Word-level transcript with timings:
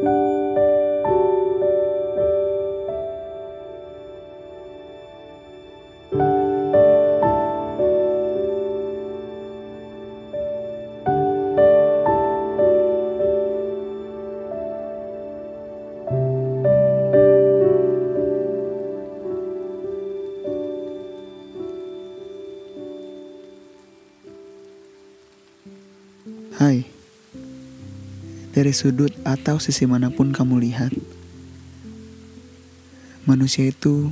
Hi. 0.00 0.28
Dari 28.52 28.72
sudut 28.72 29.12
atau 29.22 29.60
sisi 29.60 29.84
mana 29.84 30.08
pun 30.08 30.32
kamu 30.32 30.60
lihat, 30.64 30.92
manusia 33.28 33.68
itu 33.68 34.08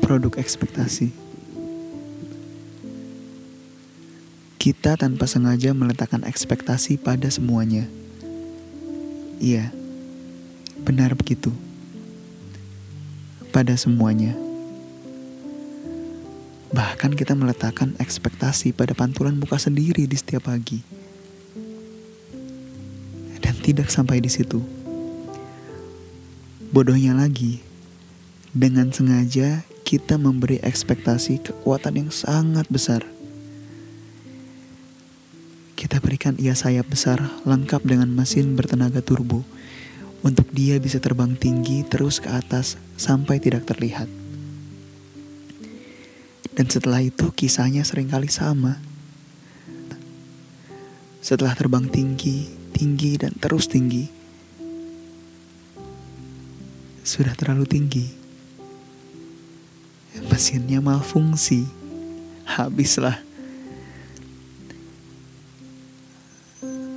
produk 0.00 0.38
ekspektasi. 0.40 1.12
Kita 4.56 4.98
tanpa 4.98 5.30
sengaja 5.30 5.76
meletakkan 5.76 6.26
ekspektasi 6.26 6.98
pada 6.98 7.30
semuanya. 7.30 7.86
Iya, 9.38 9.70
benar 10.82 11.14
begitu. 11.14 11.52
Pada 13.54 13.76
semuanya. 13.78 14.34
Bahkan 16.74 17.14
kita 17.14 17.38
meletakkan 17.38 17.94
ekspektasi 18.00 18.74
pada 18.74 18.96
pantulan 18.96 19.38
muka 19.38 19.60
sendiri 19.60 20.08
di 20.08 20.16
setiap 20.18 20.50
pagi. 20.50 20.95
Tidak 23.66 23.90
sampai 23.90 24.22
di 24.22 24.30
situ. 24.30 24.62
Bodohnya 26.70 27.18
lagi, 27.18 27.58
dengan 28.54 28.94
sengaja 28.94 29.66
kita 29.82 30.14
memberi 30.22 30.62
ekspektasi 30.62 31.42
kekuatan 31.42 32.06
yang 32.06 32.10
sangat 32.14 32.70
besar. 32.70 33.02
Kita 35.74 35.98
berikan 35.98 36.38
ia 36.38 36.54
sayap 36.54 36.94
besar 36.94 37.18
lengkap 37.42 37.82
dengan 37.82 38.06
mesin 38.14 38.54
bertenaga 38.54 39.02
turbo 39.02 39.42
untuk 40.22 40.46
dia 40.54 40.78
bisa 40.78 41.02
terbang 41.02 41.34
tinggi 41.34 41.82
terus 41.86 42.22
ke 42.22 42.30
atas 42.30 42.78
sampai 42.94 43.42
tidak 43.42 43.66
terlihat. 43.66 44.06
Dan 46.54 46.66
setelah 46.70 47.02
itu 47.02 47.34
kisahnya 47.34 47.82
sering 47.82 48.08
kali 48.08 48.30
sama. 48.30 48.78
Setelah 51.20 51.52
terbang 51.52 51.84
tinggi, 51.90 52.65
tinggi 52.76 53.16
dan 53.16 53.32
terus 53.40 53.64
tinggi, 53.64 54.04
sudah 57.00 57.32
terlalu 57.32 57.64
tinggi. 57.64 58.06
Mesinnya 60.28 60.84
malfungsi, 60.84 61.64
habislah. 62.44 63.24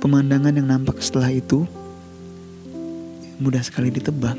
Pemandangan 0.04 0.52
yang 0.52 0.68
nampak 0.68 1.00
setelah 1.00 1.32
itu 1.32 1.64
mudah 3.40 3.64
sekali 3.64 3.88
ditebak. 3.88 4.36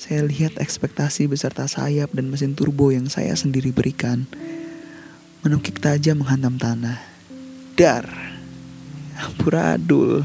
Saya 0.00 0.24
lihat 0.24 0.56
ekspektasi 0.56 1.28
beserta 1.28 1.68
sayap 1.68 2.16
dan 2.16 2.32
mesin 2.32 2.56
turbo 2.56 2.88
yang 2.88 3.12
saya 3.12 3.36
sendiri 3.36 3.68
berikan 3.68 4.24
menukik 5.44 5.82
tajam 5.82 6.24
menghantam 6.24 6.56
tanah. 6.56 7.02
Dar, 7.76 8.06
amburadul, 9.18 10.22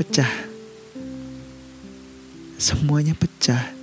pecah. 0.00 0.32
Semuanya 2.56 3.12
pecah. 3.12 3.74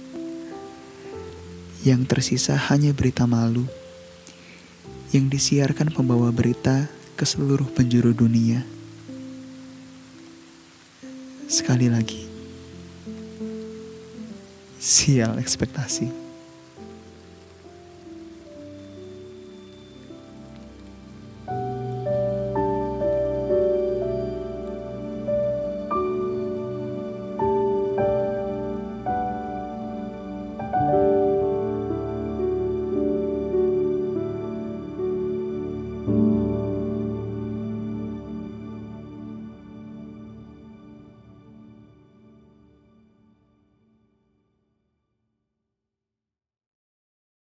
Yang 1.85 2.01
tersisa 2.11 2.59
hanya 2.59 2.91
berita 2.91 3.23
malu 3.23 3.63
yang 5.09 5.25
disiarkan 5.25 5.89
pembawa 5.89 6.29
berita 6.29 6.85
ke 7.17 7.25
seluruh 7.25 7.65
penjuru 7.73 8.13
dunia. 8.13 8.61
Sekali 11.49 11.89
lagi, 11.89 12.29
sial 14.77 15.41
ekspektasi. 15.41 16.28